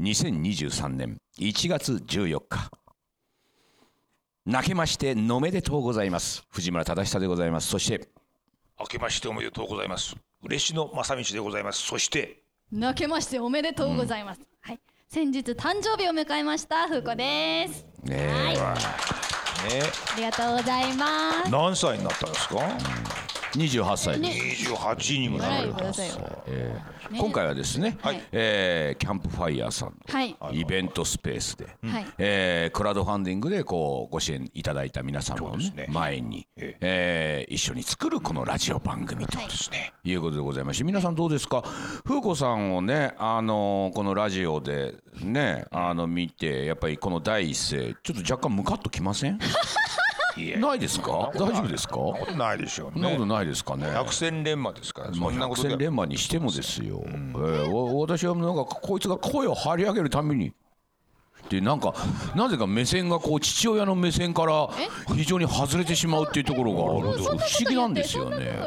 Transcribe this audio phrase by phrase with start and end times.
[0.00, 2.70] 2023年1月14日。
[4.46, 6.42] 泣けましておめでとうございます。
[6.50, 7.68] 藤村忠久でございます。
[7.68, 8.08] そして
[8.78, 10.16] 明けましておめでとうございます。
[10.42, 11.82] 嬉野正道でございます。
[11.82, 12.42] そして
[12.72, 14.80] 泣けましておめでとうございます、はい。
[15.08, 17.84] 先日誕生日を迎えましたふうこです。
[18.04, 18.28] ねえ。
[18.28, 18.54] はい。
[18.54, 18.62] ね
[20.14, 21.50] ありがとうございます。
[21.50, 23.29] 何歳になったんですか？
[23.52, 24.30] 28歳ね。
[24.30, 25.72] です、28にもなる
[26.46, 27.18] えーね。
[27.18, 28.22] 今回はですね、はい。
[28.32, 30.36] えーキャンプファイヤーさんはい。
[30.40, 32.06] のイベントスペースで、はい。
[32.18, 37.46] えークラウドファンディングでこうご支援いただいた皆様を、ね前に、ええ。
[37.50, 39.48] ー一緒に作るこのラジオ番組と、はい。
[39.48, 39.92] ですね。
[40.04, 41.62] いうことでございまして皆さんどうですか？
[42.06, 49.38] 風子さんをねあのこのラジオでねあの見てやっぱりこの第一声ちょっと若干ムカッときません？
[50.46, 50.56] いえ。
[50.56, 51.30] ないですか？
[51.34, 51.94] 大丈夫ですか？
[51.94, 52.92] そんなことないでしょうね。
[52.94, 53.90] そんなことないですかね？
[53.90, 60.52] 百戦錬磨ですからまあ、百戦錬磨にしてもですよ、えーわ私はなんかこいつが声を張り上げるために
[61.50, 61.92] でなんか
[62.36, 64.68] なぜか目線がこう父親の目線から
[65.16, 67.18] 非常に外れてしまうっていうところがある。
[67.18, 68.60] 不思議なんですよね。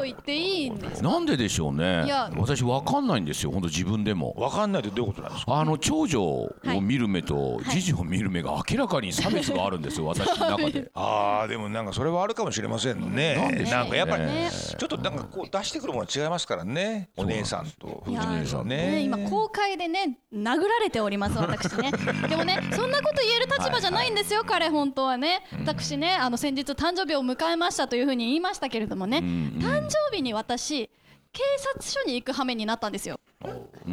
[1.00, 2.04] なんででしょうね。
[2.36, 4.34] 私わかんないんですよ本当自分でも。
[4.38, 5.54] 分かんないってどういうことなんですか？
[5.60, 10.90] あの長女をはい見る目と次女を見る目が明らかに差別があるんですよ 私の中で。
[10.92, 13.64] ああでもなんかそれはあるかもしれませんなんね。
[13.70, 21.92] なんかやっぱりねちょっとなんかこう出してくるものが違いますからねお姉さんといや藤姉さんね、ね今公開でね殴られております私ね。
[22.28, 25.44] でもねそんなこと言える立場じゃないんですよ、彼本当はね。
[25.52, 30.90] 私ねあの先日誕生日を迎えましたというふうに言いましたけれどもね、誕生日に私
[31.32, 31.42] 警
[31.74, 33.18] 察署に行く羽目になったんですよ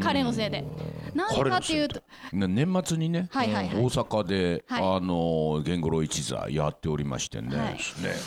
[0.02, 0.64] 彼のせいで。
[1.14, 3.76] なんでかっていうとね年末にね、はいはいはい。
[3.76, 4.84] 大阪で、はい。
[4.84, 7.74] あの源五郎一座やっておりましてね、はい。
[7.74, 7.80] ね。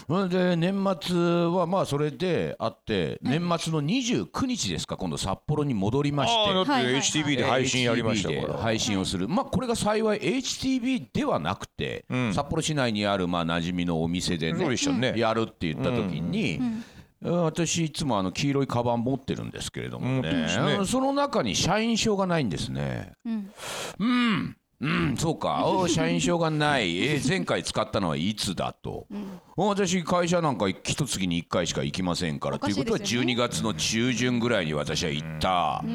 [0.07, 6.45] それで年末はまあそれであって年末の29日ですか今度札幌に戻りまして。
[6.55, 8.59] HTV で配信やりましたから。
[8.59, 12.35] 配信をする、まあこれが幸い HTV ではなくて、ん。
[12.35, 16.61] 札幌市内にあるまあ馴染みのお店でねやるって言った時に、
[17.25, 20.33] 私いつもあの黄色いカバン持ってるんですけれどもね。
[20.33, 20.87] ね。
[20.87, 23.13] その中に社員証がないんですね。
[23.25, 23.51] うん。
[23.99, 29.07] うん、うん、そうか、 お社員証がない、えー前回使ったのはいつだと、
[29.57, 35.87] 私、会社なんか一月に1回しか行きませんから、おかしいということはですよね12月の中旬ぐらいに私は行った、え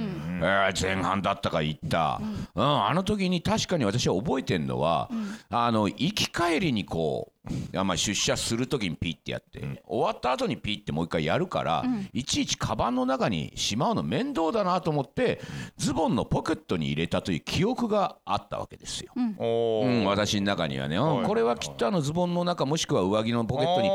[0.74, 2.22] ー前半だったか行った、
[2.56, 5.10] うん、あの時に確かに私は覚えてるのは、
[5.50, 11.84] あの行き帰りにこう、いやまあ出社する時にピッてやって、終わった後にピッてもう一回やるから、
[12.14, 15.42] いちいちカバンの中にしまうの面倒だなと思って
[15.78, 19.12] ズボンのポケットに入れたという記憶があったわけですよ。
[19.38, 23.90] おうん、ー私の中にはね、これはきっとあのズボンの中もしくは上着のポケットに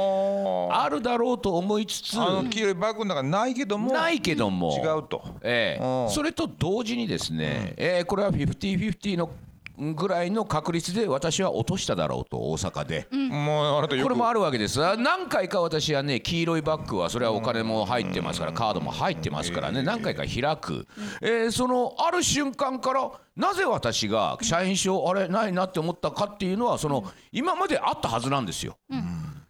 [0.71, 4.77] ああるだろうと思いつつーあの黄色いバッグの中ないけどもないけども。
[4.77, 5.23] 違うと。
[5.43, 5.85] ええ。
[5.85, 6.11] うん。
[6.11, 9.31] それと同時にですね、ええこれは50-50の
[9.79, 13.09] ぐらいの確率で私は落としただろうと大阪で。
[13.11, 14.85] もうあこれもあるわけです。
[14.85, 20.87] あ何回か私はね黄色いバッグはそれはお金も入ってますからカードも入ってますからね何回か開く、
[21.21, 28.77] えーそのある瞬間からなぜ私が社員証あれないなって思ったかっていうのはその今まであったはずなんですよ。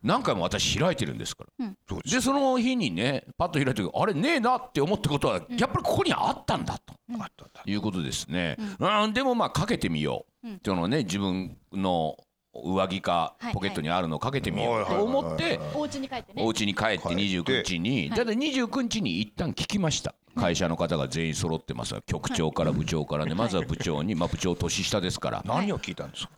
[0.04, 6.94] 何回も私開いてるんですから、そうでその日にねパッと開いた時あれねえなって思ったことはやっぱりここにあったんだと。
[7.18, 7.48] あったん。
[7.52, 8.56] だいうことですね。
[8.78, 10.48] うん、でもまあかけてみよう。
[10.48, 12.16] っていうのをね自分の
[12.52, 14.86] 上着かはいポケットにあるのをかけてみよう。
[14.86, 16.42] と思ってお家に帰ってね。
[16.44, 20.14] お家に帰って帰って29日にはいただ29日に一旦聞きました。
[20.36, 25.42] 会社の方が全員揃ってますが局長から部長からねまずは部長にまあ部長年下ですから。
[25.46, 26.30] 何を聞いたんですか？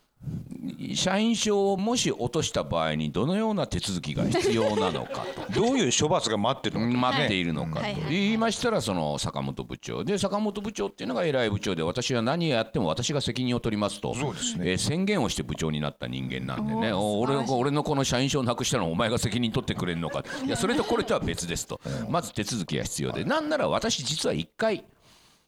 [0.95, 5.53] 社員証をもし落とした場合にどのような手続きが必要なのかと。
[5.53, 6.97] どういう処罰が待ってるのか。
[6.97, 7.85] 待っているのかと。
[8.09, 10.03] 言いましたらその坂本部長。
[10.03, 14.13] で坂本部長っていうのが偉い部長で私は何をやっても私が責任を取りますと。
[14.15, 16.91] そうですえー宣言をして部長になった人間なんでね。
[16.93, 20.23] 俺俺のこの社員証をなくしたのはお前が責任取ってくれるのか。
[20.45, 21.79] いやそれとこれとは別ですと。
[22.09, 23.23] まず手続きが必要で。
[23.23, 24.83] なんなら私実は一回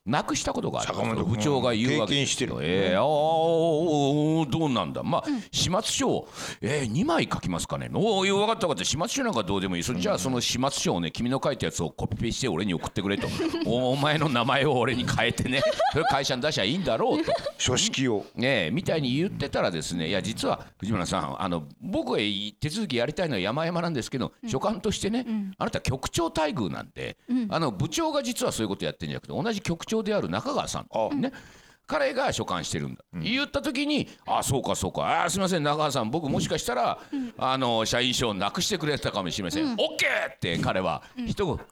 [0.05, 0.87] なくしたことがある。
[0.93, 2.25] 坂本君部長が言うわけですよ。
[2.25, 2.55] 経験してる。
[2.61, 5.03] えー、あどうなんだ。
[5.03, 6.09] まあ始末書。
[6.09, 6.27] を、
[6.61, 7.89] えー、2枚書きますかね。
[7.93, 8.85] おお分かった分かった。
[8.85, 13.27] 始末書なんかどうでもいいそれじゃあその始末書をね君の書いたやつをコピペして俺に送ってくれと。
[13.65, 15.61] おお前の名前を俺に変えてね。
[15.93, 17.31] それ会社に出しゃいいんだろうと。
[17.57, 18.25] 書式を。
[18.35, 22.17] ねえみたいに言ってたらですねいや実は藤村さんあの僕が
[22.59, 25.25] 手続きやりたいのは山々なんですけど、所管としてね、
[25.57, 27.17] あなた局長待遇なんで、
[27.49, 31.31] あの部長が実はそういうことやってるんじゃなくて同じ局長である中川さん、あね。
[31.87, 35.23] 彼が所管してるんだ、言った時に「あそうかそうか。
[35.23, 36.11] あすみません中川さん。
[36.11, 36.99] 僕もしかしたら、
[37.35, 41.63] あの社員証をなくしてくれてたかもしれません、オッケーって彼は一言と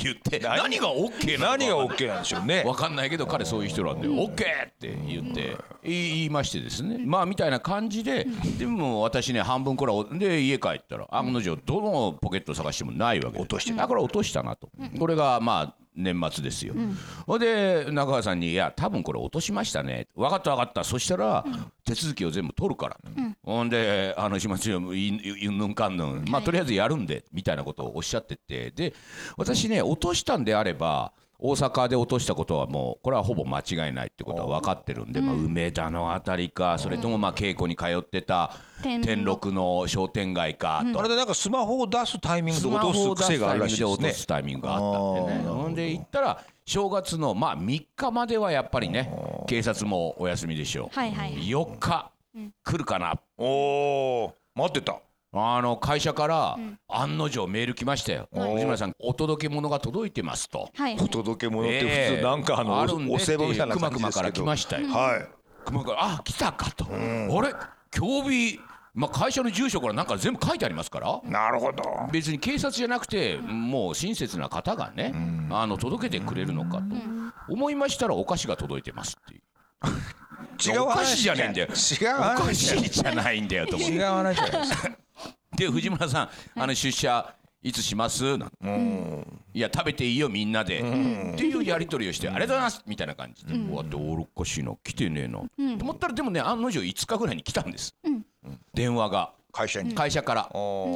[0.00, 2.62] 言って何が？OK なのか何が OK なんでしょうね。
[2.64, 4.36] わかんないけど彼そういう人なんで OK っ
[4.78, 6.98] て言って言いましてですね。
[7.04, 8.28] まあみたいな感じで
[8.60, 13.72] でも私ね半分これはで家帰ったら案の定どのポケット探してもないわけ落として。
[13.72, 14.70] だから落としたなと。
[15.00, 16.74] これがまあ年末ですよ、
[17.26, 20.84] ほんで中川さんに「いや多分これ落としましたね」分かった分かった。
[20.84, 21.44] そしたら
[21.84, 22.96] 手続きを全部取るから、
[23.42, 26.24] ほんであの始末書うんぬんかんぬん。
[26.28, 28.70] まあとりあえずやるんでみたいなことをおっしゃってて。
[28.70, 28.94] で
[29.36, 38.52] 私ね落としたんであれば大阪で落としたことはもうこれはほぼ間違いないってことは分かってるんで、まあ、梅田のあたりかそれともまあ稽古に通ってた
[38.82, 40.84] 天天禄の商店街か。
[40.92, 43.92] とあれでなんかスマホを出すタイミングで落とす癖があるらしいですね。
[43.92, 49.12] 落とすタイミングがあったんでねほんで行ったら正月のまあ3日まではやっぱりね
[49.46, 52.10] 警察もお休みでしょう、はいはい4日
[52.64, 53.14] 来るかな。
[53.36, 55.00] おお待ってた
[55.46, 56.58] あの会社から
[56.88, 58.28] 案の定メール来ましたよ。
[58.32, 60.70] 藤村さんお届け物が届いてますと。
[60.74, 60.96] はい。
[61.00, 64.88] お届け物って普通なんかあの、るんでお歳暮みたいなくまくまから来ましたよ。
[64.88, 65.28] はい。
[65.64, 66.88] 熊からあ来たかと、あ
[67.42, 67.54] れ？
[67.90, 68.60] 競技、
[68.94, 71.20] まあ、会社の住所からなんか全部書いてありますから。
[71.24, 71.82] なるほど。
[72.10, 75.12] 別に警察じゃなくてもう親切な方がね、
[75.50, 76.84] あの届けてくれるのかと。
[77.50, 79.40] 思いましたらお菓子が届いてますっていう。
[80.64, 81.66] 違うお菓子じゃねえんだよ。
[81.68, 84.98] 違うお菓話じゃ子じゃないんだよと思って違う話じゃないですか
[85.56, 86.30] で藤村さん
[86.60, 88.38] あの出社いつします？
[88.38, 88.56] なんて。
[89.54, 90.78] いや食べていいよみんなで。
[90.78, 93.44] っていうやり取りをしてありがとうございますみたいな感じ。
[93.44, 95.40] でうわどうおかしいな来てねえな。
[95.40, 97.94] と思ったらでもね案の定5日ぐらいに来たんです。
[98.74, 99.32] 電話が。
[99.50, 99.94] 会社に。
[99.94, 100.48] 会社から。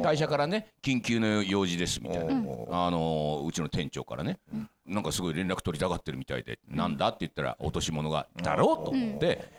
[0.03, 2.33] 会社からね緊急の用事ですみたいな。
[2.47, 4.39] おあのーうちの店長からね
[4.85, 9.51] なんかすごい連絡取りたがってるみたいでなんだって言ったら落とし物がだろうと思って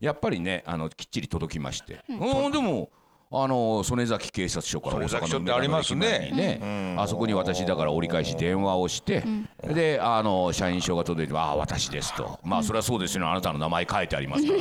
[0.00, 2.00] やっぱりねあのきっちり届きまして。
[2.08, 2.90] うんでも
[3.34, 9.24] あの曽根崎警察署から大阪のってありますね梅田の駅前にねあそこに私だから折り返し電話をして
[9.66, 13.30] であの社員証が届いて「ああ私です」と「まあそれはそうですよね。
[13.30, 14.58] あなたの名前書いてありますから」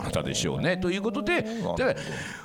[0.00, 1.96] あなたでしょうね」ということでで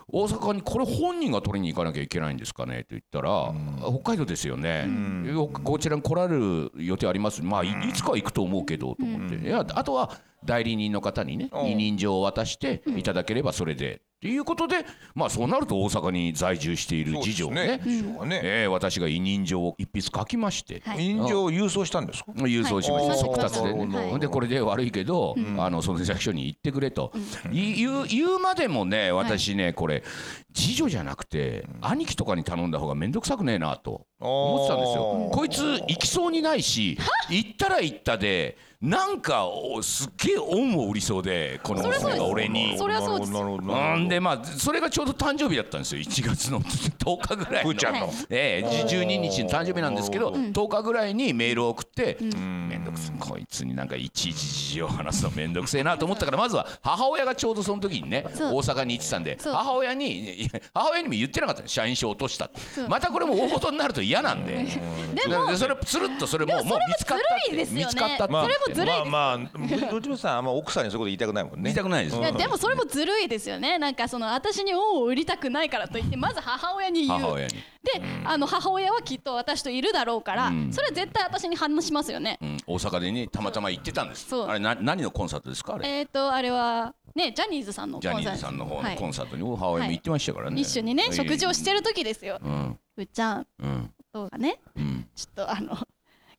[0.10, 2.80] 大阪にこれ本人が取りに行かなきゃいけないんですかね？
[2.84, 3.54] と言ったら
[4.04, 4.86] 「北海道ですよね。
[5.32, 7.42] よこちらに来られる予定あります？
[7.42, 9.36] まあいいつかは行くと思うけど」と思って。
[9.36, 10.12] いやあとは
[10.44, 14.02] 代理人の方にね委任状を渡していただければそれで。
[14.24, 14.86] ということで
[15.16, 18.40] まあそうなると大阪に在住している次女をねね次女がね。
[18.42, 21.06] えー私が委任状を一筆書きまして、はい。
[21.06, 22.32] 委任状を郵送したんですか？
[22.32, 23.20] 郵送しました、はい。
[23.20, 24.20] 速達でね、はい。
[24.22, 27.12] でこれで悪いけど、あのその役所に行ってくれと、
[27.52, 30.04] い言う言うまでもね私ね、これ
[30.54, 35.30] 次女じゃなくて兄貴とかに頼んだ方が面倒くさくねえなと思ってたんですよ。
[35.34, 36.98] こいつ行きそうにないし
[37.30, 42.78] 行ったら行ったでなんかおすっげえ恩を売りそうでこの娘が俺に。
[42.78, 43.32] それはそうです
[44.14, 46.02] でまあそれがちょうど誕生日だったんですよ。
[46.02, 47.72] 1月の 10日ぐらいの。
[47.72, 48.14] ふーちゃんの。
[48.30, 61.68] ええ12日の誕生日なんですけど10日ぐらいにメールを送ってめんどくせえこいつになんかいちいち事情を話すのめんどくせえなと思ったからまずは母親がちょうどその時にね大阪に行ってたんで母親に母親にも言ってなかったの。
[61.68, 62.60] 社員証落としたって。
[62.88, 64.54] またこれも大事になると嫌なんで。
[64.54, 67.86] でもでそれつるっとそれもうもう見つかったってずるいですよね。
[67.86, 69.50] 見つかったってそれもずるいですまあま
[69.88, 71.64] あどっちもさんあんま奥さんにそういうこと言いたくないもんね。
[71.64, 73.78] 言いたくないですでもそれもずるいですよね。
[73.78, 77.20] なんかその私に恩を売りたくないからといってまず母親に言う。
[77.20, 77.54] 母親に。
[77.54, 80.72] であの母親はきっと私といるだろうから、ん。
[80.72, 84.30] それは絶対私に話しますよね、うん、大阪でねたまたま行ってたんです。
[84.30, 84.48] そう。
[84.48, 85.88] あれな何のコンサートですかあれ？
[85.90, 88.98] えっ、ー、とあれはねジャニーズさんのジャニーコンサートズさんの方のはい。
[88.98, 92.80] コンサートに母親も行ってましたからね、一緒にね、ええ食事をしてる時ですよ、うん。
[92.98, 93.48] うっちゃん。
[93.60, 93.94] うん。
[94.14, 94.60] どうかね。
[94.76, 95.08] うん。
[95.16, 95.78] ちょっとあの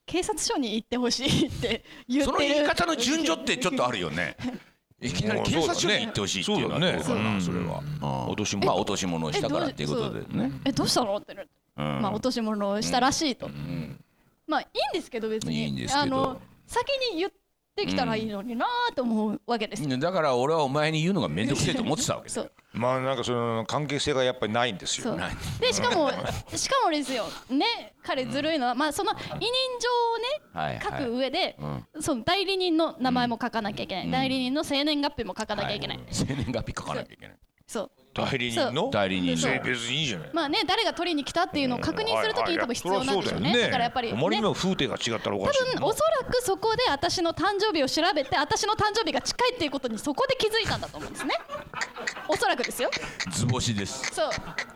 [0.06, 2.24] 警察署に行ってほしいって言ってる。
[2.24, 4.36] その言い方の順序ってちょっとあるよね
[5.04, 6.92] いきなり警察署に行ってほしいっていうのはね。
[6.92, 7.12] なそ
[7.52, 8.26] れは、うん。
[8.28, 10.50] 落とし物まあ落とし物をしたからっていうことでね。
[10.64, 11.16] えどうしたの？
[11.16, 11.84] ってなって、うん。
[12.00, 14.00] まあ落とし物をしたらしいと、うん。
[14.46, 15.64] まあいいんですけど別に。
[15.64, 16.00] いいんですけど。
[16.00, 17.36] あの先に言って
[17.86, 22.42] きたらいいのになーと思うわけです、だから俺はお前に言うのが面倒くせえと思ってたわけだよ。
[22.42, 22.52] そう。
[22.72, 25.16] まあなんかその関係性がやっぱりないんですよ。
[25.60, 26.10] でしかも
[26.54, 27.26] しかもですよ。
[27.50, 29.40] ね彼ずるいのは、まあその委任
[29.80, 31.02] 状をねはいはい。
[31.02, 32.02] 書く上で、うん。
[32.02, 37.36] その代理人の名前も書かなきゃいけない、代理人の生年月日も書かなきゃいけない、は生年月日書かなきゃいけない。
[37.66, 38.90] そう代理人の？
[38.90, 39.54] 代理人の。
[39.54, 40.30] え別にいいじゃない。
[40.32, 43.60] まあね誰が取りに来たっていうのを確認するときに多分必要なんでしょうね。
[43.62, 44.18] だからやっぱりね。
[44.18, 51.34] あまりにも風景が違ったらおかしい多分おそらくそこで私の誕生日を調べて私の誕生日が近いっていうことにそこで気づいたんだと思うんですね。
[52.28, 52.90] おそらくですよ。
[53.30, 54.14] 図星です。
[54.14, 54.30] そう。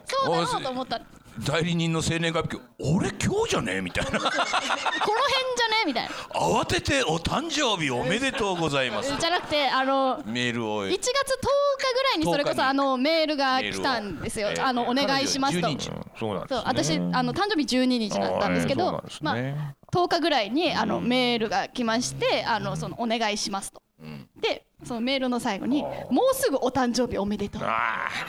[0.05, 0.99] そうだろうと思った。
[0.99, 1.05] こ
[1.45, 4.11] 代理人の生年月日俺今日じゃねみたいな。
[4.13, 6.11] の辺じゃねみたいな。
[6.35, 9.17] 慌ててお誕生日おめでとうございます。
[9.17, 10.87] じゃなくてあのメールを。
[10.87, 12.57] 1月10日ぐらいにそれこ10日に。
[12.57, 14.49] そあのメールが来たんですよ。
[14.49, 15.69] メーあのお願いしますと。
[15.69, 15.91] 12日。
[16.19, 16.57] そうなんですね。
[16.57, 19.19] そう私あの誕生日12日だったんですけどあーすね。
[19.23, 19.37] まあ
[19.93, 23.83] 10日ぐらいにあのメールが来ましてあのそのお願いしますと。
[24.41, 27.63] でそのメールの最後に「もうすぐお誕生日おめでとう」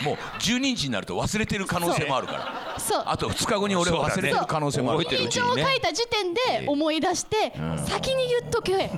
[0.03, 2.79] もう12日になると忘れてる可能性もあるから。
[2.79, 3.03] そう。
[3.05, 7.53] あと2日後に俺は忘れてる可能性もある覚えてるうち委任状を書いた時点で思い出して、
[7.85, 8.71] 先に言っとけ。
[8.71, 8.97] 先に言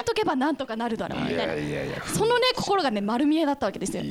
[0.00, 1.22] っとけばなんとかなるだろう。
[1.22, 1.54] みたいな。
[2.06, 4.04] そのね心がね丸見えだったわけですよ。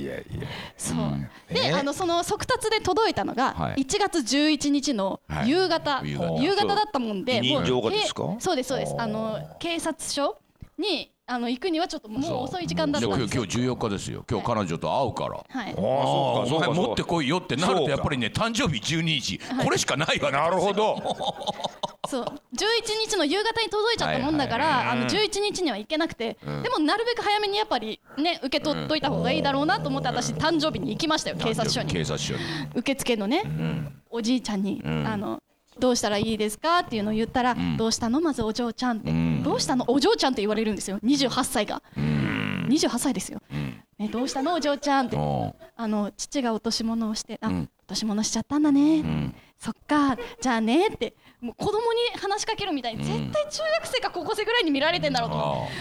[0.78, 1.54] そう。
[1.54, 3.84] で、ねあのその速達で届いたのがはい。
[3.84, 6.12] 1月11日の夕方、はい
[6.44, 7.70] 夕方だったもんでもうけ
[8.40, 8.96] そうですそうです。
[8.98, 10.38] あの警察署
[10.78, 13.36] にあの行くにはちょっともう遅い時間だったんです。
[13.36, 14.24] よ今日今日14日ですよ。
[14.30, 15.44] 今日彼女と会うから。
[15.50, 15.72] はい。
[15.72, 15.76] ああ
[16.48, 21.02] そうか持ってこいよってなるとやっぱりね誕生日12日これしかないわなるほど。
[22.08, 22.26] そう。
[22.26, 22.30] 11
[23.10, 31.92] 日の夕方に届いちゃったもんだから、あの11日には行けなくて、でもなるべく早めにやっぱりね受け取っといた方がいいだろうなと思って私誕生日に行きましたよ警察署に。
[31.92, 32.40] 警察署に。
[32.76, 33.42] 受付のね、
[34.12, 35.42] おじいちゃんに、あの
[35.80, 38.22] どうしたらいいですかっていうのを言ったら、どうしたの？
[38.22, 39.12] まずお嬢ちゃんって、
[39.44, 39.86] どうしたの？
[39.88, 41.00] お嬢ちゃんって言われるんですよ。
[41.04, 43.42] 28歳が、28歳ですよ、
[43.98, 44.54] ね、どうしたの？
[44.54, 45.20] お嬢ちゃんって、う。
[45.20, 50.18] んあの父が落とし物をしてあ、落とし物しちゃったんだね、そっか。
[50.42, 51.16] じゃあねって。
[51.42, 55.74] もう子供に話しかけるみたいに、絶対中学生か高校生ぐらいに見られてんだろうと思って。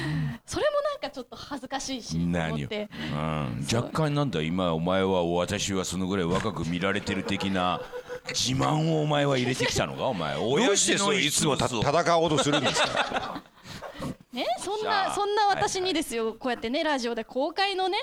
[0.44, 2.90] それもなんかちょっと恥ずかしいし何を、って。
[3.12, 7.80] うん、若干なんだ今お前は私はそのぐらい若く見られてる的な
[8.28, 10.04] 自慢をお前は入れてきたのか？
[10.06, 13.42] お前どう親父のいつも戦おうとするんですか？
[14.32, 17.98] ね、そんなそんな私にですよ、こうやってねラジオで公開のね、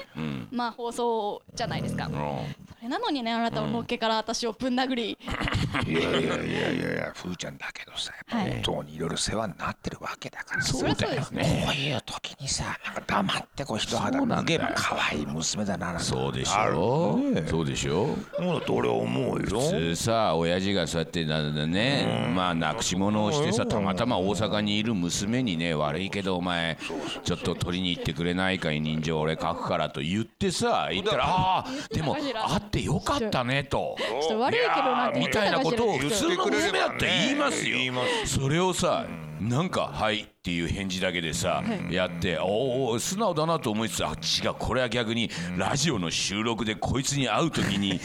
[0.52, 2.06] まあ放送じゃないですか。
[2.06, 2.14] うん。
[2.14, 5.18] それなのにねあなたはのっけから私をぶん殴り、
[5.88, 6.36] いやいやいや
[6.72, 8.52] いやいや ふーちゃんだけどさやっぱはい。
[8.52, 11.32] 本当にいろいろ世話になってるわけだからそうです。
[11.32, 11.64] ね。
[11.66, 17.18] こういう時にさなんか黙ってこう人肌脱げば可愛い娘だなそうでしょ。
[17.18, 17.46] ね。
[17.48, 18.08] そうでしょ。
[18.40, 19.42] もうだって俺は思うよ。
[19.42, 26.78] 普通さ親父がそうやってなんだねまあなくし物をしてさたまたま大阪にいる娘にね悪いけどお前
[27.24, 32.24] ちょっと取りに行ってくれないか委任状俺書くからと言ってさ言ったらああでも会
[32.58, 33.96] ってよかったねと。
[34.00, 37.78] ちょっと悪いけどなみたいなことを普通の娘だって言いますよ。
[38.26, 39.06] それをさ
[39.42, 48.00] なんか「はい」っていう返事だけでさやっておお素直だなと思いつつあ違うこれは逆にラジオの収録でこいつに会う時に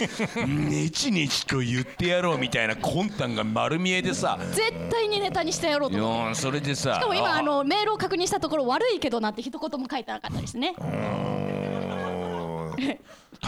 [0.46, 4.38] ネチネチと言ってやろうみたいな魂胆が丸見えでさ。
[4.52, 6.35] 絶対にネタにしてやろうと思って。
[6.37, 10.75] それでさしかも今あのメールを確認したところ悪いけどなんて一言も書いてなかったですね。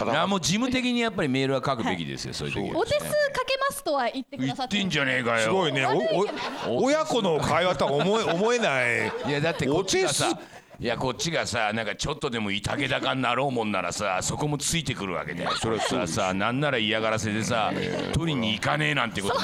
[0.05, 2.79] たあだもう事務的にやっぱりメールは書くべきですよそういう時は。
[2.79, 3.05] お手数か
[3.45, 5.43] けますとは言ってくださって言ってんじゃねえかよ。
[5.45, 5.85] すごいね。
[6.67, 9.11] おお親子の会話とは思え思えない。
[9.27, 10.41] いやだってこっちがさお手
[10.81, 17.73] いやこっちがさなんかちょっとでもいたけだかになろうもんならさそこもついてくるわけでそれささなんなら嫌がらせでさ
[18.13, 19.41] 取りに行かねえなんてことも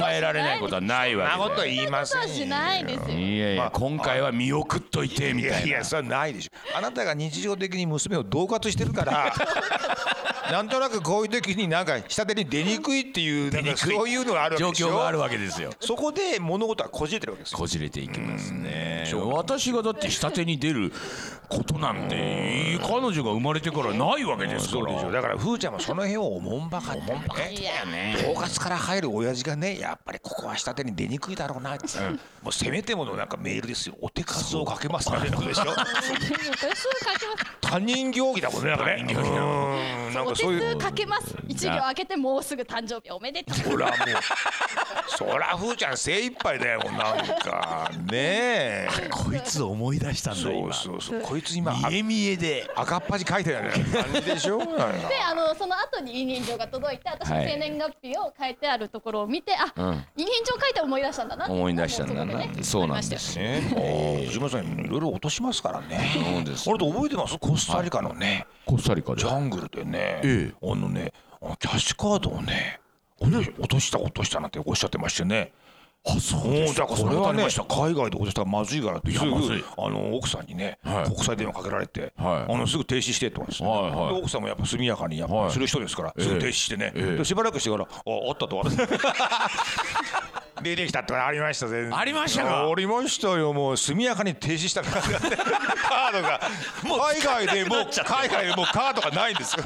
[0.00, 2.28] 考えられないことはないそんなこと言いませんよ。
[2.28, 3.16] そんなことはしないですよ。
[3.16, 5.58] いやいや今回は見送っといてみいたいな。
[5.60, 6.76] やいやそれはないでしょ。
[6.76, 9.32] あなたが日常的に娘を恫喝してるから
[10.50, 14.88] なんとなくこういう時になんか下手に出にくいっていうなんかそういうのがあるわけでしょ。
[14.88, 15.70] 状況があるわけですよ。
[15.80, 20.92] そこで物事はこじれてるわけですよこじれていきますね私がだって下手に出る
[21.48, 27.52] ことなんて彼女が生まれてからないわけですかそうでしょらだからふーちゃんもその辺をおもんばかってね。
[27.52, 28.16] いやね。
[28.18, 31.86] 恫喝から入る親父がねやっぱりここは下手に出にくいだろうなって、
[32.42, 33.96] もうせめてものなんかメールですよ。
[34.00, 35.84] お手数をかけますってことでしょお手数か
[36.40, 37.58] けます。
[37.60, 39.04] 他人行儀だもんねなんかね。
[39.06, 40.60] 他人行儀だうんなんお手かそういう。
[40.60, 41.36] 数かけます。
[41.48, 43.72] 一行開けてもうすぐ誕生日おめでとう。
[43.72, 43.96] ほらもう
[45.08, 48.12] そらふーちゃん精一杯だよもうなんかね。
[48.12, 51.20] え こいつ思い出したんだそう今そうそう。
[51.22, 52.70] こいつ今見え見えで。
[52.76, 53.56] 赤っ端書いてる。
[53.56, 54.58] よね感じでしょ？
[54.64, 54.64] で
[55.26, 57.46] あのその後に委任状が届いて私のはい。
[57.46, 60.06] 生年月日を書いてあるところを見て、あ、うん。
[60.16, 61.46] 委任状書いて思い出したんだな。
[61.48, 62.24] 思い出したんだな。
[62.24, 62.62] もそこね。
[62.62, 63.38] そうなんです。
[63.38, 64.24] よね。
[64.26, 66.10] 藤本さんいろいろ落としますからね。
[66.34, 66.68] そうです。
[66.68, 68.46] 俺と覚えてますコスタリカのね。
[68.66, 70.54] コスタリカでジャングルでね、ええ。
[70.62, 72.80] あのねあのキャッシュカードをね
[73.20, 75.52] 落とした落としたなんておっしゃってましてね
[76.04, 81.04] あそううんだからこれはね海外で落としたらまずいからってすぐあの奥さんにね、はい。
[81.04, 82.52] 国際電話かけられて、はい。
[82.52, 84.14] あのすぐ停止してって言われて、はいはい。
[84.14, 85.46] で奥さんもやっぱ速やかにやっはい。
[85.46, 86.22] ぱする人ですから、ええ。
[86.24, 88.60] すぐ停止してね、ええでしばらくしてから「ああった」と
[90.62, 91.98] 出てきたってありました全然。
[91.98, 92.68] ありましたか？
[92.70, 93.52] ありましたよ。
[93.52, 94.82] もう速やかに停止した。
[94.84, 96.40] カードが。
[96.84, 99.64] もう海外でもう海外でもうカードがないんですよ。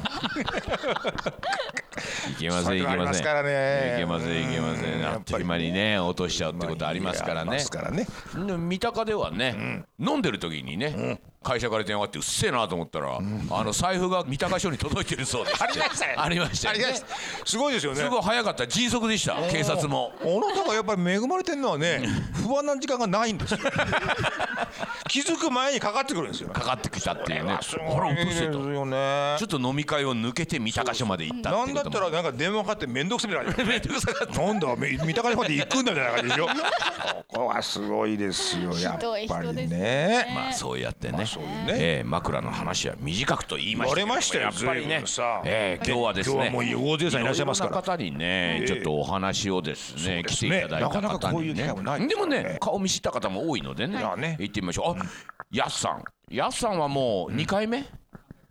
[2.30, 3.94] いけませんいけませんからね。
[3.96, 5.00] いけませんいけませうん。
[5.00, 7.50] んあっという間にね落としちゃうってことありますからね。
[7.52, 8.06] ますからね。
[8.34, 15.62] で三鷹ではね、飲んでる時にね、会社から電話あってうっせえなと思ったら、あの財布が三鷹署に届いてるそうです。
[15.62, 16.14] ありましたね。
[16.18, 16.84] ありましたよね。
[16.84, 17.46] ありました。
[17.46, 17.98] すごいですよね。
[17.98, 18.66] すごい早かった。
[18.66, 20.12] 迅速でした警察も。
[20.20, 23.58] あなたがやっぱり恵まれてるのはね不安な時間がないんですよ。
[25.08, 26.48] 気づく前にかかってくるんですよ。
[26.48, 27.58] かかってきたっていうね。
[27.62, 29.36] すほら落とせですとよね。
[29.38, 34.42] ちょっと飲み会を抜けて三鷹署まで行ったなんだったらなんか電話かかって面倒くせえなめんどくさかった。
[34.42, 36.46] なんだみ三鷹にまで行くんだみたいな感じでしょ。
[37.28, 40.26] ここはすごいですよやっぱりね。
[40.34, 41.74] まあそうやってね,、そういうね。
[41.76, 45.02] えー枕の話は短くと言いましたけどましたよやっぱりね。
[45.44, 46.34] えー今日はですね。
[46.52, 47.70] 今日はもう大勢さんいらっしゃいますから。
[47.72, 48.66] ろんな方にね、ええ。
[48.66, 51.08] ちょっとお話をですね来てねいただいた方にね。
[51.08, 52.08] なかなかこういう機会もない。
[52.08, 54.36] でもねね顔見知った方も多いのでね,、いやね。
[54.40, 55.00] 行ってみましょう。
[55.00, 55.04] あ
[55.50, 56.04] やすさん。
[56.34, 57.84] やすさんはもう2回目、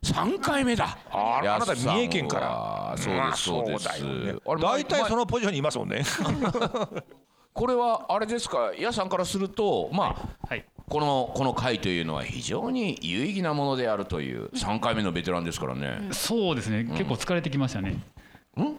[0.04, 0.98] 三回目だ。
[1.12, 2.94] あらあなたやすさんは三重県から。
[2.98, 6.04] そうですそうです、大体そののポジションにいますもんね。
[7.54, 8.72] これはあれですか？
[8.78, 18.00] やすさんからするとまあ、はいこのこの回というのは非常に有意義なものであるという3回目のベテランですからね、そうですね、結構疲れてきましたね。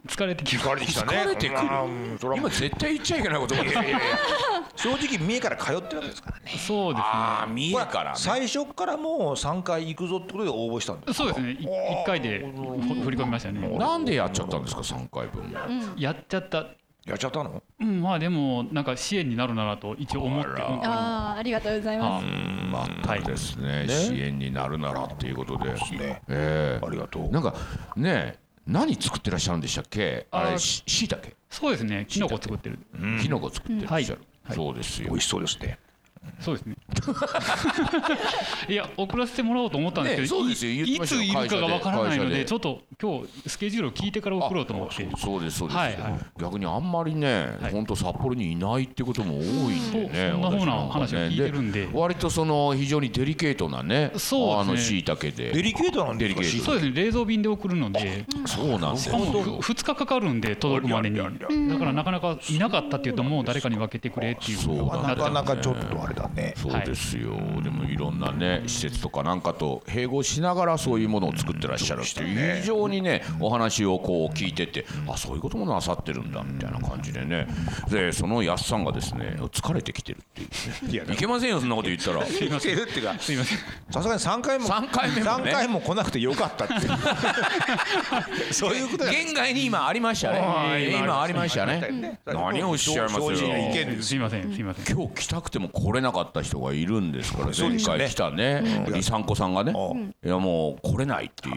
[0.06, 1.18] 疲れてきま疲れてきたね。
[1.18, 1.62] 疲れてくる。
[1.64, 1.88] まあう。
[1.88, 6.52] ん今絶対言っちゃいけないこと正直三重から通ってるわけですからね。
[6.66, 8.18] そうですああ三重からね。
[8.18, 11.12] 最初からもう3回行くぞってことで応募したんでね。
[11.12, 11.52] そうですね。
[11.52, 11.68] い一
[12.06, 13.68] 回でほ振り込みましたね。
[13.76, 15.54] なんでやっちゃったんですか3回分
[15.98, 16.66] やっちゃった。
[17.06, 17.62] やっちゃったの？
[17.80, 20.60] うん、まあでもなんか支援になるならと一応思って。
[20.60, 22.26] あああありがとうございます。
[23.06, 26.22] 全くですね、支援になるならっていうことで、ね。
[26.28, 26.84] ええ。
[26.84, 27.30] ありがとう。
[27.30, 27.54] なんか
[27.96, 30.26] ね何作ってらっしゃるんでしたっけ？
[30.32, 31.36] ああれししいたけ？
[31.48, 32.06] そうですね。
[32.08, 32.78] キノコ作ってる。
[33.22, 34.56] きのこ作ってらっしゃる、はい。
[34.56, 35.10] そうですよ。
[35.10, 35.78] 美味しそうですね
[36.40, 36.76] そうですね。
[38.68, 45.08] いや送らせてもらおうと思ったんですけど、ねそうですいいついるかがわからないので、ちょっと今日スケジュールを聞いてから送ろうと思って。
[45.16, 46.20] そうですそうです、はいはい。
[46.40, 47.72] 逆にあんまりね、はい。
[47.72, 51.16] 本当札幌にいないってことも多いんでね、そんな風な私んかね。
[51.16, 51.88] 話を聞いてるんで。
[51.92, 54.54] 割とその非常にデリケートなねそうですね。
[54.60, 55.52] あのしいたけで。
[55.52, 56.40] デリケートなんですか？
[56.40, 56.64] デリケート。
[56.64, 57.04] そうですね。
[57.04, 58.26] 冷蔵便で送るので。
[58.46, 59.18] そうなんですよ。
[59.18, 61.16] もうふ2日かかるんで届くまでに。
[61.16, 66.54] だからなかなかいなかったっていうともう誰かに分けてくれっていうそうなかなかちょっとあれだね。
[66.56, 72.60] そうですよ、でもいろんなね施設とかなんかと併合しながらそういうものを作ってらっしゃるっていう。
[72.60, 77.46] 非常にねお話をこう聞いててあそういうこともなさってるんだみたいな感じでね。
[77.88, 80.48] でそのやっさんがですね疲れてきてるっていう。
[80.88, 82.24] ね いやいけませんよそんなこと言ったら。
[82.26, 83.58] いけるっていうかすいません。
[83.90, 85.44] さすがに3回も三回目もね。
[85.44, 86.74] 三回も来なくてよかったって
[88.52, 90.96] そういうことだ現外に今ありましたね。
[90.98, 92.18] 今ありましたね。
[92.26, 93.36] 何をおっしゃいますよ。
[94.00, 94.16] す。
[94.16, 94.96] いませんすいません。
[94.96, 98.04] 今日来たくても来れなかった人がいるんですから前そうですよね。
[98.04, 100.14] 回来たね李三子さんがねうん。
[100.24, 101.54] いやもう来れないっていう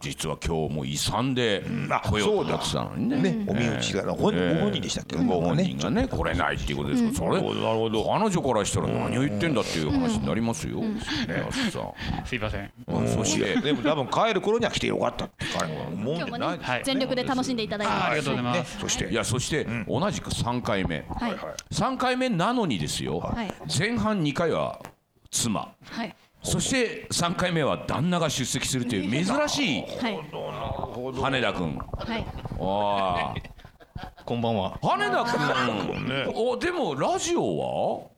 [0.00, 1.64] 実は今日もう遺産で
[2.02, 3.16] 来ようと思ってたのにね。
[3.22, 3.44] ね。
[3.46, 5.16] お身内がご本人でしたっけ？
[5.16, 7.02] ご本人がね来れないっていうことです。
[7.02, 10.80] からそれなるほど彼女からしたら何を言ってんだっていう話になりますよ
[12.24, 12.64] すいません。
[12.64, 13.08] ん。
[13.08, 17.92] そしてでも多分帰る頃には来てよかったって彼は思うん今日もねじゃない全力で楽しんでいただいて。
[17.92, 18.78] ますあありがとうございねます。
[18.80, 19.08] そして。
[19.10, 21.04] いやそして同じく3回目。
[21.08, 21.36] はい
[21.72, 24.80] 3回目なのにですよはい前半2回は
[25.30, 25.74] 妻。
[25.90, 26.16] はい。
[26.42, 30.18] そして3回目は旦那が出席するという珍しいはい。
[31.20, 31.78] 羽田君。
[31.78, 32.26] はい。
[32.60, 33.34] あ
[34.24, 34.78] こんばんは。
[34.82, 36.32] あ羽田君。
[36.34, 38.10] おでもラジオ